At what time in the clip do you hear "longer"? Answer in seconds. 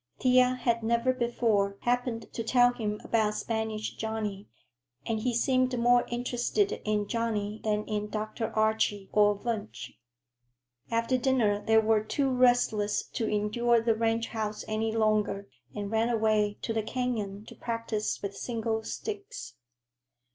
14.91-15.47